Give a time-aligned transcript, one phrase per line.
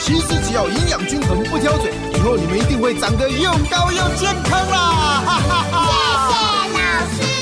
[0.00, 5.22] 其实只要营养均衡，不挑嘴，以后你们一定会长得又高又健康啦！
[5.26, 6.66] 哈哈哈。
[7.16, 7.39] 谢谢。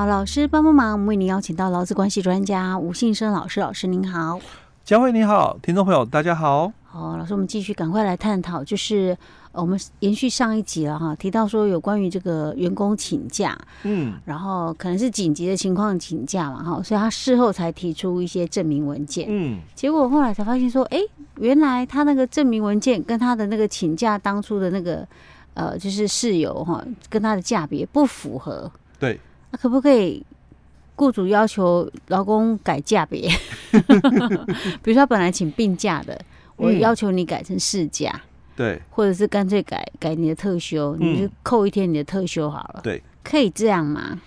[0.00, 3.60] 好，老师帮帮忙，我们为您邀请到劳资关系专家吴信生老师。
[3.60, 4.40] 老师您好，
[4.82, 6.72] 佳慧你好，听众朋友大家好。
[6.84, 9.14] 好，老师，我们继续赶快来探讨，就是
[9.52, 20.98] 我们延续上一集了哈，提到说有关于这个员工请假，嗯，然后可能是紧急的情况请假嘛哈，所以他事后才提出一些证明文件，嗯，结果后来才发现说，哎，
[21.36, 25.06] 原来他那个证明文件跟他的那个请假当初的那个
[25.52, 29.20] 呃，就是事由哈，跟他的价别不符合，对。
[29.50, 30.24] 那可不可以，
[30.96, 33.28] 雇主要求劳工改价别？
[34.82, 36.20] 比如说本来请病假的，
[36.56, 38.20] 我要求你改成事假，嗯，
[38.56, 44.20] 对，或者是干脆改改你的特休，你就扣一天你的特休好了，对，可以这样吗？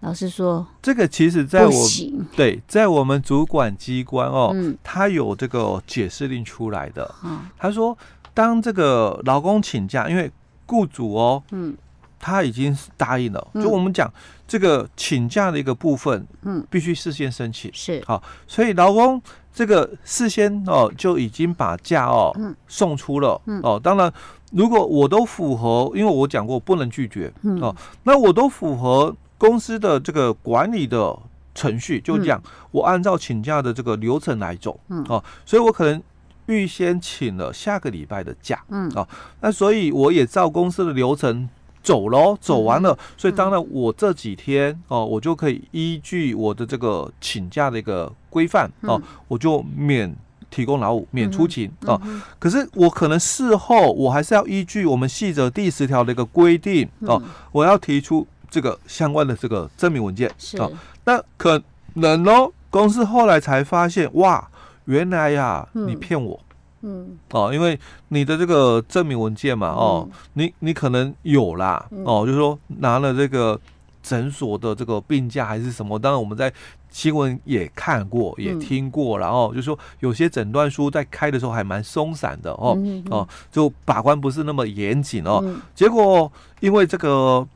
[0.00, 7.96] 老师说，这个其实在我行对，在我们主管机关哦，嗯，他有这个解释令出来的，嗯，他说，
[8.34, 10.28] 当这个劳工请假，因为
[10.66, 11.76] 雇主哦，嗯。
[12.22, 14.08] 他已经答应了，就我们讲
[14.46, 18.00] 这个请假的一个部分，嗯，必须事先申请，是。
[18.06, 19.20] 好，所以劳工
[19.52, 22.32] 这个事先哦就已经把假哦
[22.68, 24.10] 送出了，哦，当然
[24.52, 27.74] 如果我都符合，因为我讲过不能拒绝，哦，
[28.04, 31.18] 那我都符合公司的这个管理的
[31.56, 36.00] 程序，就讲我按照请假的这个流程来走，哦，所以我可能
[36.46, 39.08] 预先请了下个礼拜的假，嗯，哦，
[39.40, 41.48] 那所以我也照公司的流程。
[41.82, 50.14] 走喽，走完了，所以当然我这几天哦，我就可以依据我的这个请假的一个规范哦，我就免
[50.50, 52.00] 提供劳务，免出勤哦。
[52.38, 57.20] 可是我可能事后我还是要依据我们细则第十条的一个规定哦，
[57.50, 60.70] 我要提出这个相关的这个证明文件哦。
[61.04, 61.60] 那可
[61.94, 64.48] 能哦，公司后来才发现哇，
[64.84, 66.38] 原来呀，你骗我。
[66.82, 67.78] 嗯，哦，因为
[68.08, 73.58] 你的这个证明文件嘛，哦，嗯、你你可能有啦，嗯、哦，就是说拿了这个
[74.02, 76.52] 诊所的这个病假还是什么，当然我们在
[76.90, 87.46] 新闻也看过，也听过，然后就是说有些诊断书在开的时候还蛮松散的哦，嗯、哦，就把关不是那么严谨哦，嗯、结果因为这个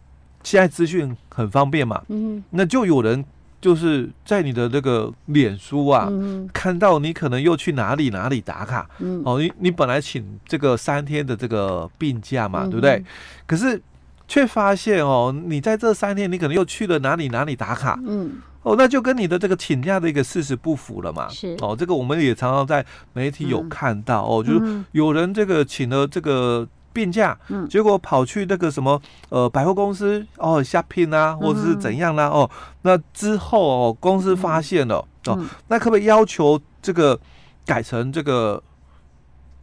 [0.43, 3.25] 现在资讯很方便嘛，嗯，那就有人。
[3.67, 13.05] 就是在你的这个脸书啊，嗯、看到你可能又去哪里哪里打卡，嗯、哦，你你本来请这个三天的这个病假嘛，嗯、对不对？
[13.45, 13.83] 可是
[14.29, 21.57] 却发现哦，你在这三天你可能又去了哪里哪里打卡，嗯，哦，那就跟你的这个请假的一个事实不符了嘛，是。
[21.61, 26.69] 哦，这个我们也常常在媒体有看到、嗯、哦，就是有人这个请了这个。
[26.97, 28.99] 病假，嗯，结果跑去那个什么，
[29.29, 37.21] 呃，百货公司哦，shopping 啊，或者是怎样啦、啊，哦，那之后哦，公司发现了，哦，那可不可以要求这个
[37.67, 38.63] 改成这个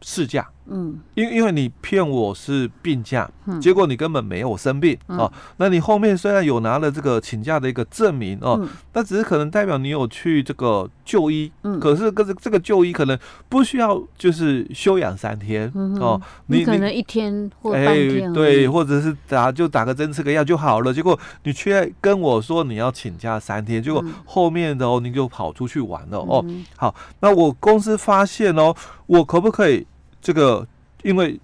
[0.00, 0.48] 事假？
[0.66, 5.32] 嗯，因因为你骗我是病假，嗯、结果你根本没有生病、嗯、哦。
[5.58, 15.70] 那你后面虽然有拿了这个请假的一个证明哦，嗯、但只是可能代表你有去这个就医，嗯，可是这个这个就医可能不需要就是休养三天、
[16.00, 20.94] 哦，你，你可能一天或半天、欸，对，或者是打就打个针吃个药就好了。
[20.94, 26.44] 结果你却跟我说你要请假三天，结果后面的哦你就跑出去玩了、嗯、哦。
[26.76, 28.74] 好，那我公司发现哦，
[29.06, 29.86] 我可不可以？
[30.24, 30.66] 这个，
[31.02, 31.38] 因为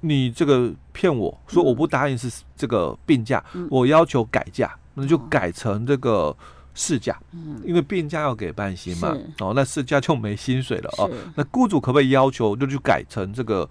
[0.00, 6.36] 你这个骗我说我不答应是这个病假，嗯、我要求改假，那就改成这个
[6.74, 11.10] 事假，嗯、因为病假要给半薪嘛，哦，那事假就没薪水了哦。
[11.34, 13.66] 那雇主可不可以要求就去改成这个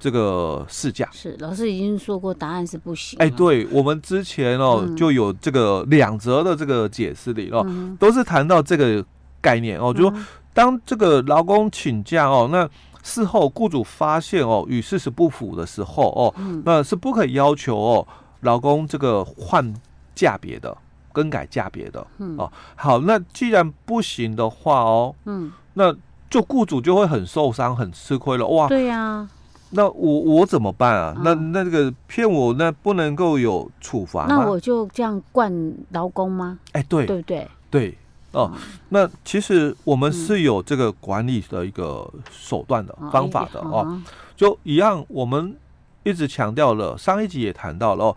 [0.00, 1.08] 这个事假？
[1.12, 3.16] 是老师已经说过答案是不行。
[3.20, 9.04] 哎，对我们之前哦、嗯、就有这个两则的这个解释里哦，嗯、都是谈到这个
[9.40, 10.12] 概念哦，就说
[10.52, 12.68] 当这个劳工请假哦，那
[13.06, 18.08] 事后雇主发现哦与事实不符的时候哦，嗯、那是不可以要求哦
[18.40, 19.72] 老公这个换
[20.12, 20.76] 价别的，
[21.12, 22.04] 更改价别的。
[22.18, 25.94] 嗯哦，好，那既然不行的话哦，嗯，那
[26.28, 28.44] 就雇主就会很受伤，很吃亏了。
[28.46, 29.30] 哇，对呀、啊。
[29.70, 31.14] 那我我怎么办啊？
[31.22, 34.28] 那、那那个骗我，那不能够有处罚吗？
[34.28, 35.52] 那我就这样惯
[35.90, 36.58] 劳工吗？
[36.72, 37.48] 哎，对，对不对？
[37.70, 37.98] 对。
[38.36, 38.52] 哦，
[38.90, 43.98] 那其实我们是有这个管理的一个手段的方法的哦，
[44.36, 45.56] 就一样，我们
[46.02, 48.16] 一直强调了，上一集也谈到了哦，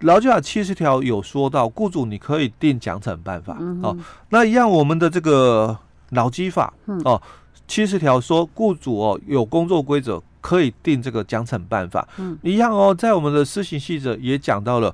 [0.00, 3.96] 劳基法七十条有说到，雇主你可以定奖惩办法哦，
[4.30, 5.78] 那一样我们的这个
[6.10, 6.74] 劳基法
[7.04, 7.22] 哦，
[7.68, 12.36] 七十条说雇主哦有工作规则可以定这个奖惩办法，嗯。
[12.42, 14.92] 一样哦，在我们的施行细则也讲到了，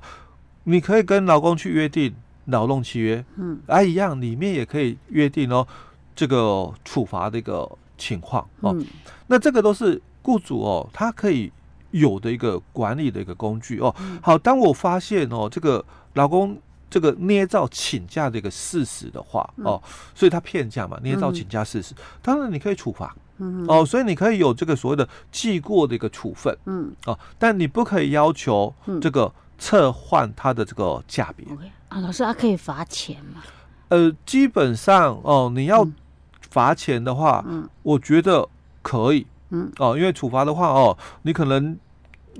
[0.65, 2.13] 你可以跟劳工去约定。
[2.47, 5.67] 劳动契约，嗯，啊，一样，里面也可以约定哦，
[6.15, 8.73] 这个处罚的一个情况哦。
[8.73, 8.85] 嗯、
[9.27, 11.51] 那这个都是雇主哦，他可以
[11.91, 13.93] 有的一个管理的一个工具哦。
[13.99, 15.83] 嗯、好，当我发现哦，这个
[16.13, 16.57] 老公
[16.89, 29.29] 这个捏造请假的一个事实的话哦，嗯、所以他骗假嘛，捏造请假事实，嗯、当然你可以处罚，嗯，哦，所以你可以有这个所谓的记过的一个处分，嗯，哦，但你不可以要求这个。
[29.59, 31.43] 撤换他的这个价别。
[31.89, 33.41] 啊，老师，他可以罚钱吗？
[33.89, 35.87] 呃，基本上哦，你要
[36.49, 38.47] 罚钱的话，嗯，我觉得
[38.81, 41.77] 可以，嗯，哦，因为处罚的话哦，你可能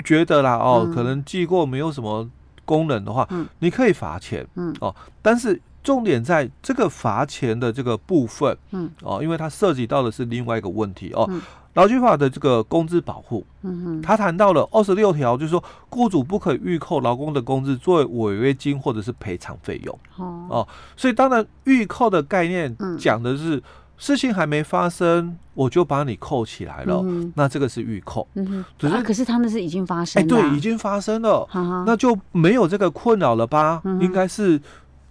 [0.03, 2.29] 觉得啦，哦，嗯、可能记过没有什么
[2.65, 11.25] 功能的话，嗯，你可以罚钱，嗯，哦，但是重点在这个罚钱的这个部分，嗯，哦，因为它涉及到的是另外一个问题哦。
[11.29, 11.41] 嗯
[11.77, 19.99] 劳基法的这个工资保护，嗯哼，他谈到了二十六条，就是说，雇主不可预扣劳工的工资作为违约金或者是赔偿费用。
[20.15, 23.61] 哦，哦，所以当然预扣的概念讲的是
[23.95, 27.05] 事情还没发生，我就把你扣起来了，
[27.35, 28.27] 那这个是预扣。
[28.33, 31.47] 嗯哼，可是可是他们是已经发生，哎，对，已经发生了，
[31.85, 33.83] 那就没有这个困扰了吧？
[34.01, 34.59] 应该是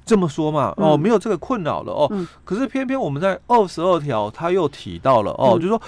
[0.06, 0.72] 这么说嘛？
[0.78, 2.10] 哦，没有这个困扰了哦。
[2.44, 5.82] 可是偏偏我们在二十二条他又提到了哦，就是说。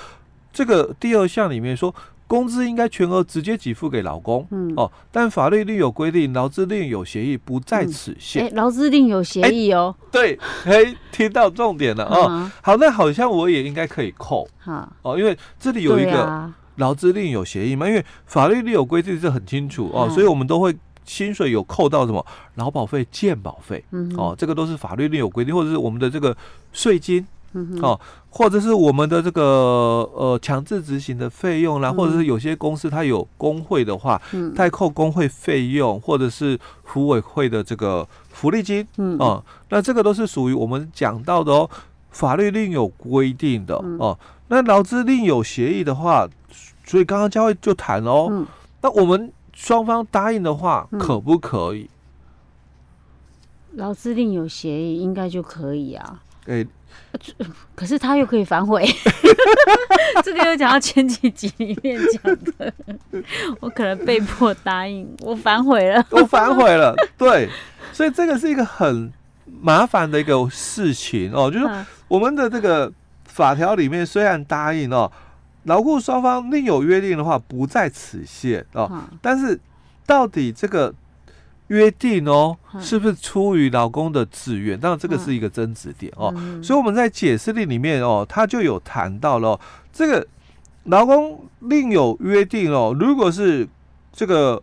[0.50, 1.94] 这个第二项里面说，
[2.26, 8.46] 工资应该全额直接给付给老公，嗯哦，但法律另有规定，劳资另有协议，不在此限。
[8.46, 12.50] 哎劳资另有协议哦，对， 哎，听到重点了哦。
[12.60, 20.74] 好，那好像我也应该可以扣，好哦，因为这里有一个劳资另有协议嘛，因为法律另有规定是很清楚哦，所以我们都会
[21.08, 22.24] 薪水有扣到什么？
[22.54, 26.36] 劳保费、健保费，嗯哦，这个都是法律另有规定，或者是我们的这个
[26.72, 27.26] 税金。
[27.54, 29.42] 嗯，哦，或者是我们的这个
[30.14, 41.70] 呃强制执行的费用啦，嗯、或者是有些公司它有工会的话，嗯，代扣工会费用，或者是服委会的这个福利金，嗯，哦，那这个都是属于我们讲到的哦，
[42.10, 44.18] 法律另有规定的、嗯、哦。
[44.48, 46.28] 那劳资另有协议的话，
[46.84, 48.46] 所以刚刚佳慧就谈了哦，嗯、
[48.82, 51.90] 那我们双方答应的话，可不可以？
[53.72, 56.22] 劳资另有协议应该就可以啊。
[56.46, 56.64] 诶。
[57.74, 58.86] 可是他又可以反悔，
[60.22, 62.22] 这个又讲到前几集里面讲
[62.56, 62.72] 的，
[63.60, 67.48] 我可能被迫答应，我反悔了，我反悔了，对，
[67.92, 69.12] 所以这个是一个很
[69.60, 71.66] 麻烦的一个事情哦，就是
[72.06, 72.92] 我们的这个
[73.24, 75.10] 法条里面虽然答应哦，
[75.64, 79.58] 劳雇双方另有约定的话不在此限哦，但是
[80.06, 80.94] 到底这个。
[81.68, 84.80] 约定哦，是不是出于劳工的自愿？
[84.80, 86.32] 当然，这个是一个争执点哦。
[86.34, 89.60] 嗯、所以我们在解释令里面哦，他就有谈到了、哦、
[89.92, 90.26] 这个
[90.84, 92.96] 劳工另有约定哦。
[92.98, 93.68] 如果是
[94.10, 94.62] 这个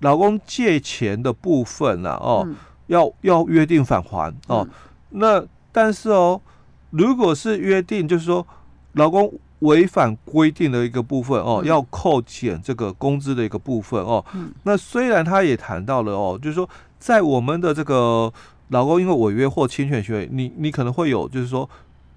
[0.00, 4.66] 劳工借钱的部分啊，哦，嗯、要要约定返还哦。
[4.66, 4.70] 嗯、
[5.10, 6.40] 那但是哦，
[6.88, 8.46] 如果是约定，就是说
[8.92, 9.30] 劳工。
[9.60, 14.24] 违反规定的一个部分哦，要扣减这个工资的一个部分哦。
[14.34, 18.32] 嗯、那虽然他也谈到了哦，就是说在我们的这个
[18.68, 21.68] 劳工因为违约或侵权行为，你你可能会有就是说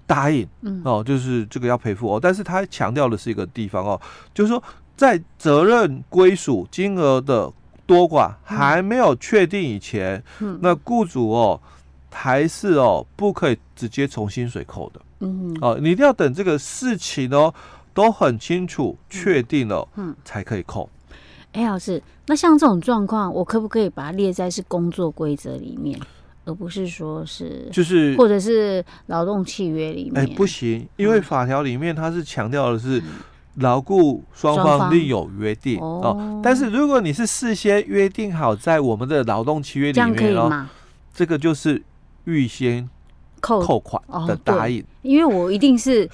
[0.06, 0.46] 答应
[0.84, 2.18] 哦，就是这个要赔付哦。
[2.20, 4.00] 但是他强调的是一个地方哦，
[4.34, 4.62] 就是说
[4.96, 7.50] 在责任归属金额的
[7.86, 10.22] 多寡还没有确定以前，
[10.60, 11.60] 那雇主哦
[12.10, 15.00] 还是哦不可以直接从薪水扣的。
[15.20, 17.52] 嗯，哦，你一定要等这个事情哦
[17.92, 20.88] 都很清楚、确定了，嗯，才可以扣。
[21.52, 25.98] 哎、欸，老师，那像这种状况，我可不可以把它列在是工作规则里面，
[26.44, 30.16] 而不是说是就是或者是劳动契约里面？
[30.16, 33.02] 哎、欸，不行，因为法条里面它是强调的是
[33.56, 36.40] 牢固双方另有约定、嗯、哦。
[36.42, 40.70] 但是如果你是事先约定好在我们的劳动契约里面，这样可以吗？
[41.12, 41.82] 这个就是
[42.24, 42.88] 预先。
[43.42, 46.06] 扣扣款的答应，因为我一定是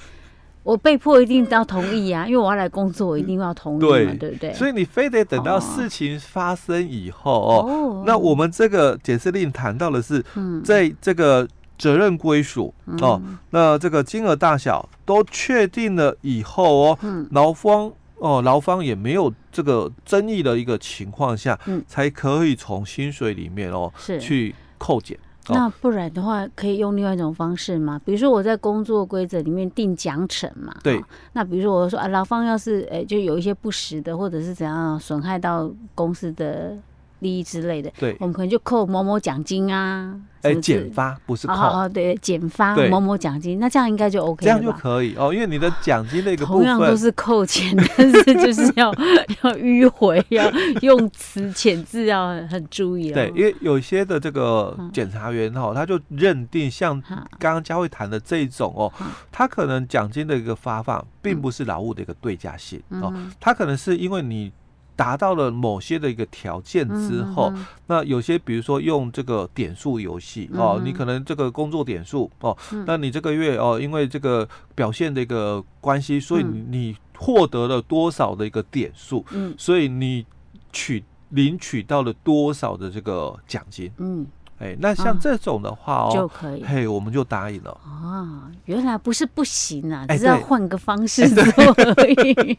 [0.63, 4.53] 我被迫一定要同意啊，因为我要来工作，我一定要同意嘛，对，对不对？
[4.53, 7.65] 所以你非得等到事情发生以后哦。
[7.67, 10.23] 哦，那我们这个解释令谈到的是，
[10.63, 11.45] 在这个
[11.77, 16.99] 责任归属哦，那这个金额大小都确定了以后哦，
[17.31, 25.19] 劳方哦，劳方也没有这个争议的一个情况下，才可以从薪水里面哦去扣减。
[25.53, 27.99] 那不然的话，可以用另外一种方式吗？
[28.03, 30.75] 比如说我在工作规则里面定奖惩嘛。
[30.83, 31.03] 对。
[31.33, 36.77] 那比如说我说啊，劳方要是诶、欸，就有一些不实的，或者是怎样损害到公司的。
[37.19, 41.53] 利益之类的，对，我们可能就扣某某奖金啊，哎，减发不是扣。
[41.53, 45.15] 哦，对，减发某某奖金，那这样应该就 OK 了，这样就可以。
[45.15, 48.93] 哦，因为你的奖金的一个部分同样都是扣钱，但是就是要
[49.41, 50.47] 要迂回，要
[50.81, 53.15] 用词遣字要很注意了。
[53.15, 57.01] 对，因为有些的这个检察员哈，他就认定像
[57.39, 58.93] 刚刚佳慧谈的这一种哦，
[59.31, 64.51] 他可能奖金的一个发放并不是劳务的一个对价性哦，他可能是因为你。
[64.97, 80.25] 达到了某些的一个条件之后，嗯、那有些比如说用这个点数游戏哦，嗯、你可能这个工作点数哦，嗯、那你这个月哦，因为这个表现的一个关系，所以你获得了多少的一个点数，嗯，所以你
[80.73, 84.25] 取领取到了多少的这个奖金，嗯，
[84.57, 87.71] 哎，那像这种的话哦，就可以，嘿，我们就答应了。
[87.85, 91.43] 哦，原来不是不行啊，只是要换个方式做
[91.75, 92.57] 而已。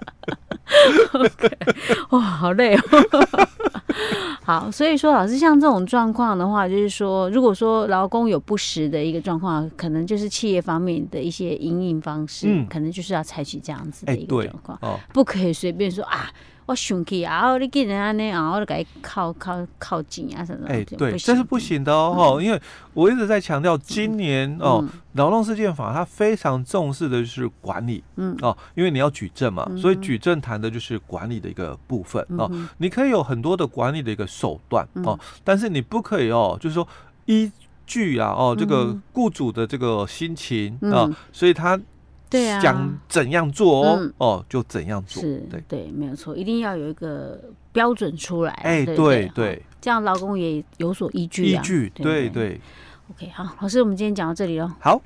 [2.10, 2.80] 哇，好累哦。
[4.42, 16.30] 好，所以说老师像这种状况的话，就是说，如果说劳工有不实的一个状况，可能就是企业方面的一些营运方式，嗯、可能就是要采取这样子的一个状况，欸哦、不可以随便说啊。
[16.66, 17.58] 我生气啊！
[17.58, 20.72] 你给人家呢啊，我就给靠靠靠近啊什么的。
[20.72, 22.60] 哎，对，这是不行的哦，因为
[22.94, 32.48] 我一直在强调，今年哦，劳动事件法它非常重视的就是管理，嗯哦，因为你要举证嘛，所以举证谈的就是管理的一个部分哦。
[32.78, 36.86] 你可以有很多的管理的一个手段哦，但是你不可以哦，就是说
[37.26, 37.50] 依
[37.84, 41.80] 据啊哦这个雇主的这个心情啊，所以他。
[42.30, 47.38] 对啊，想怎样做哦，嗯、哦就怎样做，是对对，没有错，一定要有一个
[47.72, 52.60] 标准出来，哎，对对，对，这样劳工也有所依据啊，依据，对对，对。
[53.10, 54.70] OK，好，老师，我们今天讲到这里喽。
[54.78, 55.02] 好。